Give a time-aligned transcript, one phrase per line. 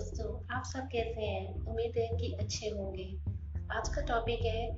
[0.00, 3.16] दोस्तों, आप सब कैसे हैं उम्मीद है कि अच्छे होंगे।
[3.72, 4.76] आज का टॉपिक है,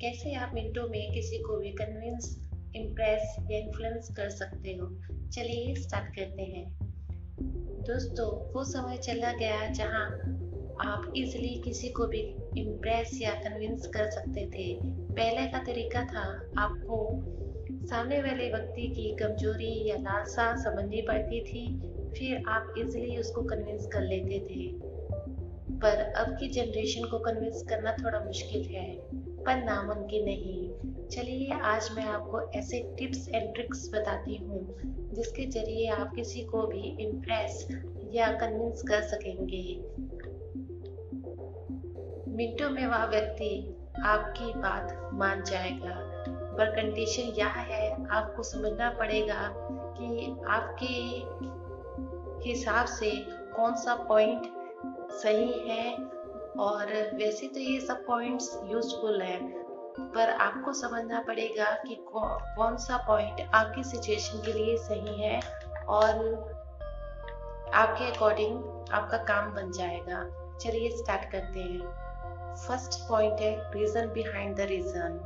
[0.00, 4.86] कैसे आप मिनटों में किसी को भी कन्विंस इम्प्रेस या इन्फ्लुएंस कर सकते हो?
[5.28, 6.78] चलिए स्टार्ट करते हैं।
[7.82, 10.06] दोस्तों, वो समय चला गया जहाँ
[10.80, 12.20] आप इजीली किसी को भी
[12.58, 14.80] इम्प्रेस या कन्विंस कर सकते थे।
[15.14, 17.10] पहले का तरीका था, आपको
[17.86, 21.82] सामने वाले व्यक्ति की कमज़ोरी या लालसा समझनी पड़ती थी।
[22.18, 24.90] फिर आप इजीली उसको कन्विंस कर लेते थे।
[25.78, 30.70] पर अब की जनरेशन को कन्विंस करना थोड़ा मुश्किल है, पर नामुमकिन नहीं।
[31.08, 34.76] चलिए, आज मैं आपको ऐसे टिप्स एंड ट्रिक्स बताती हूँ,
[35.14, 37.68] जिसके ज़रिए आप किसी को भी इम्प्रेस
[38.12, 39.80] या कन्विंस कर सकेंगे।
[42.36, 49.54] मिनटों में वह व्यक्ति आपकी बात मान जाएगा, पर कंडीशन यह है, आपको समझना पड़ेगा
[50.00, 51.20] कि आपके
[52.44, 53.10] हिसाब से
[53.56, 54.46] कौन सा पॉइंट
[55.12, 55.92] सही है?
[56.58, 59.38] और वैसे तो ये सब पॉइंट्स यूजफुल है,
[60.14, 65.40] पर आपको समझना पड़ेगा कि कौन सा पॉइंट आपकी सिचुएशन के लिए सही है
[65.88, 66.10] और
[67.74, 68.56] आपके अकॉर्डिंग
[68.92, 70.22] आपका काम बन जाएगा।
[70.58, 75.18] चलिए स्टार्ट करते हैं। फ़र्स्ट पॉइंट है रीजन बिहाइंड द रीजन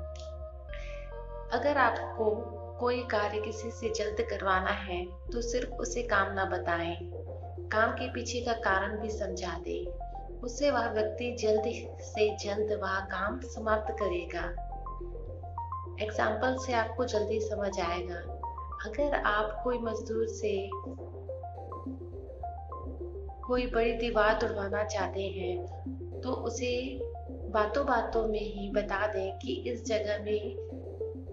[1.53, 2.31] अगर आपको
[2.81, 6.97] कोई कार्य किसी से जल्द करवाना है तो सिर्फ़ उसे काम ना बताएँ।
[7.73, 9.85] काम के पीछे का कारण भी समझा दे।
[10.45, 11.63] उससे वह व्यक्ति जल्द
[12.03, 14.45] से जल्द वह काम समाप्त करेगा।
[16.05, 18.17] एग्ज़ाम्पल से आपको जल्दी समझ आएगा।
[18.87, 20.71] अगर आप कोई मजदूर से
[23.47, 27.01] कोई बड़ी दीवार तोड़वाना चाहते हैं तो उसे
[27.51, 30.74] बातों बातों में ही बता दें कि इस जगह में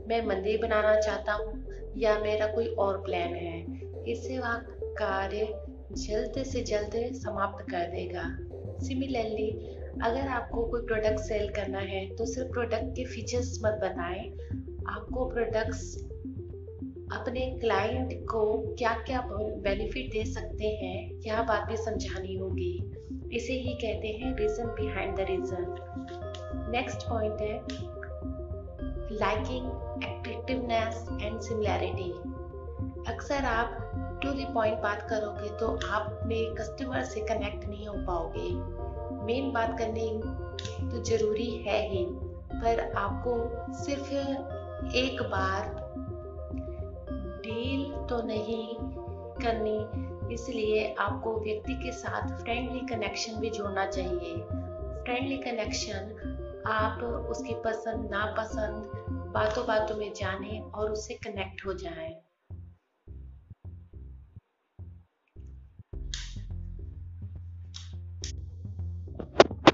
[0.08, 1.64] मैं मंदिर बनाना चाहता हूँ
[1.98, 3.60] या मेरा कोई और प्लान है?
[4.08, 4.56] इससे वह
[4.98, 5.54] कार्य
[5.98, 8.24] जल्द से जल्द समाप्त कर देगा।
[8.88, 9.50] सिमिलरली
[10.04, 14.30] अगर आपको कोई प्रोडक्ट सेल करना है तो सिर्फ़ प्रोडक्ट के फीचर्स मत बताएँ।
[14.88, 15.98] आपको प्रोडक्ट्स
[17.12, 22.74] अपने क्लाइंट को क्या क्या बेनिफिट दे सकते हैं, यह बात भी समझानी होगी।
[23.34, 27.58] इसे ही कहते हैं reason behind the reason next point है
[29.12, 29.66] लाइकिंग
[30.04, 32.12] एट्रेक्टिवनेस एंड सिमिलैरिटी
[33.12, 37.94] अक्सर आप टू द पॉइंट बात करोगे तो आप अपने कस्टमर से कनेक्ट नहीं हो
[38.08, 38.50] पाओगे।
[39.26, 40.10] मेन बात करनी
[40.92, 42.06] तो ज़रूरी है ही,
[42.54, 43.34] पर आपको
[43.76, 44.12] सिर्फ़
[44.96, 45.80] एक बार
[47.44, 48.76] डील तो नहीं
[49.44, 54.36] करनी, इसलिए आपको व्यक्ति के साथ फ्रेंडली कनेक्शन भी जोड़ना चाहिए।
[55.04, 59.00] फ्रेंडली कनेक्शन आप उसकी पसंद, नापसंद
[59.32, 62.16] बातों बातों में जाने और उससे कनेक्ट हो जाएँ।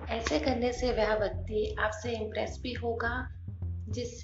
[0.10, 3.30] ऐसे करने से वह व्यक्ति आपसे इम्प्रेस भी होगा,
[3.90, 4.24] जिस,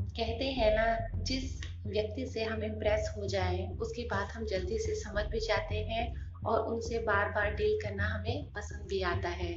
[0.00, 4.94] कहते हैं ना, जिस व्यक्ति से हम इम्प्रेस हो जाए, उसकी बात हम जल्दी से
[4.94, 9.52] समझ भी जाते हैं और उनसे बार बार डील करना हमें पसंद भी आता है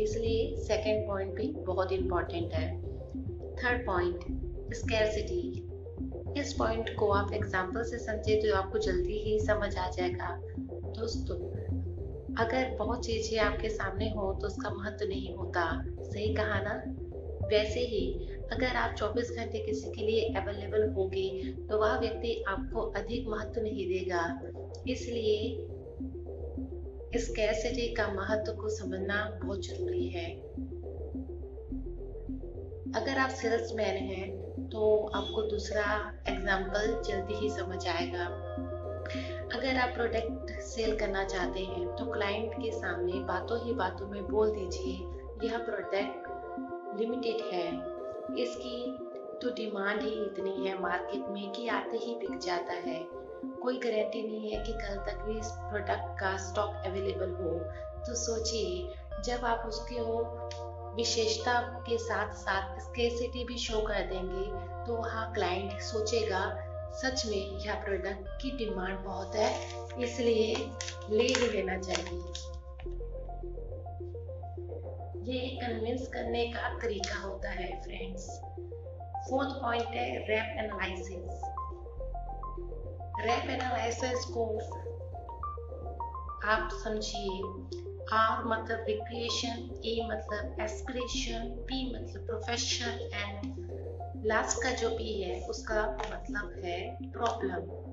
[0.00, 2.68] इसलिए सेकंड पॉइंट भी बहुत इम्पोर्टेंट है
[3.56, 5.64] थर्ड पॉइंट स्कैरसिटी
[6.40, 10.36] इस पॉइंट को आप एग्ज़ाम्पल से समझे तो आपको जल्दी ही समझ आ जाएगा।
[10.98, 11.36] दोस्तों,
[12.36, 15.64] अगर बहुत चीज़ें आपके सामने हो तो उसका महत्व नहीं होता।
[16.02, 16.74] सही कहा ना?
[17.48, 22.80] वैसे ही, अगर आप 24 घंटे किसी के लिए अवेलेबल होंगे तो वह व्यक्ति आपको
[22.80, 24.22] अधिक महत्व नहीं देगा।
[24.88, 25.38] इसलिए
[27.14, 30.26] इस कैसिटी का महत्व को समझना बहुत ज़रूरी है।
[32.94, 35.84] अगर आप सेल्समैन हैं तो आपको दूसरा
[36.28, 38.24] एग्ज़ाम्पल जल्दी ही समझ आएगा।
[39.54, 44.26] अगर आप प्रोडक्ट सेल करना चाहते हैं तो क्लाइंट के सामने बातों ही बातों में
[44.28, 44.94] बोल दीजिए,
[45.44, 47.66] यह प्रोडक्ट लिमिटेड है।
[48.38, 48.96] इसकी
[49.42, 52.98] तो डिमांड ही इतनी है मार्केट में कि आते ही बिक जाता है।
[53.62, 57.52] कोई गारंटी नहीं है कि कल तक भी इस प्रोडक्ट का स्टॉक अवेलेबल हो।
[58.06, 58.88] तो सोचिए,
[59.24, 60.22] जब आप उसके हो
[60.96, 64.44] विशेषता के साथ साथ स्केसिटी भी शो कर देंगे
[64.86, 66.40] तो वहाँ क्लाइंट सोचेगा,
[66.94, 69.50] सच में यह प्रोडक्ट की डिमांड बहुत है,
[70.02, 70.54] इसलिए
[71.10, 72.46] ले ही लेना चाहिए।
[75.24, 78.28] ये कन्विंस करने का तरीका होता है फ्रेंड्स
[79.28, 81.42] फोर्थ पॉइंट है रैप एनालिसिस
[83.20, 84.46] रैप एनालिसिस को
[86.48, 94.90] आप समझिए। आर मतलब रिक्रिएशन ए मतलब एस्पिरेशन पी मतलब प्रोफेशन एंड लास्ट का जो
[94.90, 95.82] पी है, उसका
[96.12, 97.86] मतलब है प्रॉब्लम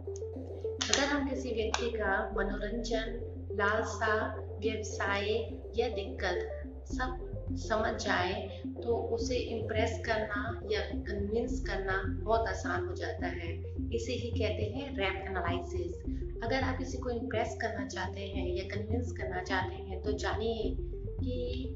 [0.86, 3.20] अगर हम किसी व्यक्ति का मनोरंजन,
[3.52, 4.16] लालसा,
[4.60, 5.30] व्यवसाय
[5.76, 12.96] या दिक्कत सब समझ जाए तो उसे इम्प्रेस करना या कन्विंस करना बहुत आसान हो
[12.96, 13.54] जाता है.
[13.94, 18.64] इसे ही कहते हैं रैप एनालिसिस अगर आप किसी को इम्प्रेस करना चाहते हैं या
[18.64, 20.76] कन्विंस करना चाहते हैं तो जानिए
[21.22, 21.76] कि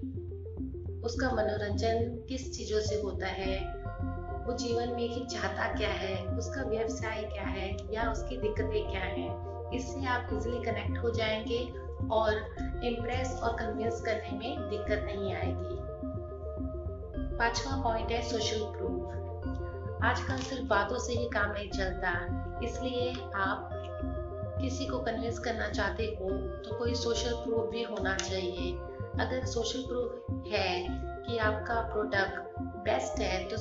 [1.06, 3.56] उसका मनोरंजन किस चीज़ों से होता है,
[4.46, 9.02] वो जीवन में कि चाहता क्या है, उसका व्यवसाय क्या है, या उसकी दिक्कतें क्या
[9.02, 11.60] हैं, इससे आप इजिली कनेक्ट हो जाएँगे
[12.12, 12.34] और
[12.84, 15.78] इम्प्रेस और कन्विंस करने में दिक्कत नहीं आएगी।
[17.38, 22.14] पांचवा पॉइंट है सोशल प्रूफ आजकल सिर्फ़ बातों से ही काम नहीं चलता,
[22.64, 23.70] इसलिए आप
[24.62, 26.30] किसी को कन्विंस करना चाहते हो
[26.64, 28.72] तो कोई सोशल प्रूफ भी होना चाहिए।
[29.20, 30.86] अगर सोशल प्रूफ है
[31.26, 33.58] कि आपका प्रोडक्ट बेस्ट है तो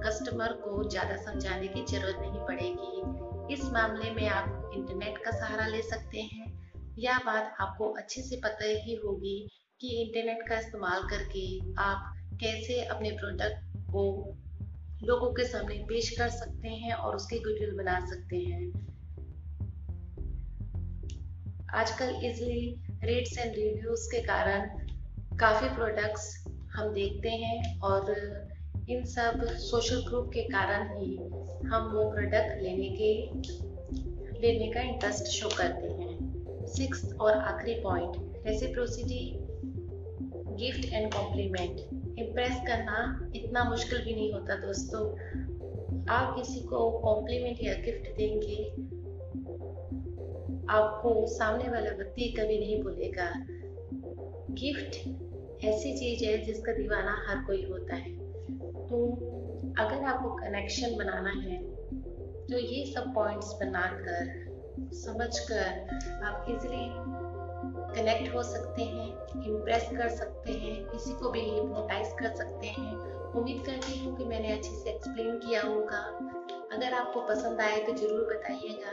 [0.00, 5.66] कस्टमर को ज़्यादा समझाने की ज़रूरत नहीं पड़ेगी। इस मामले में आप इंटरनेट का सहारा
[5.66, 6.46] ले सकते हैं।
[6.98, 9.38] यह बात आपको अच्छे से पता ही होगी
[9.80, 11.46] कि इंटरनेट का इस्तेमाल करके
[11.82, 14.04] आप कैसे अपने प्रोडक्ट को
[15.02, 18.62] लोगों के सामने पेश कर सकते हैं और उसकी गुडविल बना सकते हैं।
[21.74, 24.60] आजकल इजली रेट्स एंड रिव्यूज़ के कारण
[25.36, 28.10] काफ़ी प्रोडक्ट्स हम देखते हैं और
[28.88, 31.16] इन सब सोशल प्रूफ के कारण ही
[31.68, 33.12] हम वो प्रोडक्ट लेने के,
[34.40, 39.38] लेने का इंटरेस्ट शो करते हैं। सिक्स और आखिरी point reciprocity
[40.64, 41.78] gift and compliment
[42.18, 45.08] impress करना इतना मुश्किल भी नहीं होता दोस्तों।
[46.08, 48.97] आप किसी को कॉम्प्लीमेंट या गिफ्ट देंगे
[50.70, 53.30] आपको सामने वाला व्यक्ति कभी नहीं भूलेगा
[54.54, 58.12] गिफ्ट ऐसी चीज़ है जिसका दीवाना हर कोई होता है।
[58.88, 59.04] तो
[59.78, 61.62] अगर आपको कनेक्शन बनाना है
[62.46, 64.46] तो ये सब पॉइंट्स बनाकर,
[64.96, 66.86] समझकर आप इजीली
[67.94, 69.06] कनेक्ट हो सकते हैं
[69.44, 72.92] इम्प्रेस कर सकते हैं, किसी को भी हिप्नोटाइज कर सकते हैं।
[73.32, 76.02] उम्मीद करती हूँ कि मैंने अच्छे से एक्सप्लेन किया होगा।
[76.72, 78.92] अगर आपको पसंद आए तो ज़रूर बताइएगा।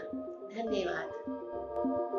[0.53, 1.43] धन्यवाद।
[1.87, 2.14] thank you